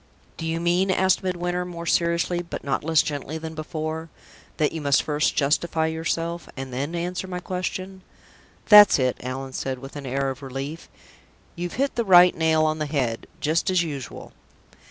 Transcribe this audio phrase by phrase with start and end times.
[0.35, 4.09] "Do you mean," asked Midwinter, more seriously, but not less gently than before,
[4.57, 8.01] "that you must first justify yourself, and then answer my question?"
[8.67, 10.89] "That's it!" said Allan, with an air of relief.
[11.55, 14.33] "You're hit the right nail on the head, just as usual."